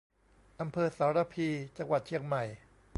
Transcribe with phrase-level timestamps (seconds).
[0.61, 1.47] อำเภอสารภี
[1.77, 2.43] จังหวัดเชียงใหม่